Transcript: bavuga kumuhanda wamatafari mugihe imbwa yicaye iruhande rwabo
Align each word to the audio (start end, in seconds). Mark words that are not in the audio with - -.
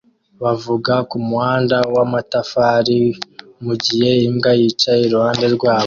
bavuga 0.43 0.93
kumuhanda 1.09 1.77
wamatafari 1.95 3.01
mugihe 3.63 4.11
imbwa 4.27 4.49
yicaye 4.59 5.01
iruhande 5.05 5.45
rwabo 5.55 5.79